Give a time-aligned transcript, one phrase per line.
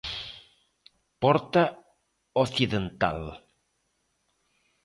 [1.25, 1.63] Porta
[2.45, 3.21] occidental.